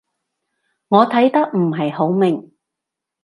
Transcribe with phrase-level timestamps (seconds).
[0.87, 2.51] 我睇得唔係好明